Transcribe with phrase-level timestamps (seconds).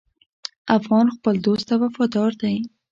[0.77, 2.55] افغان خپل دوست ته وفادار دی.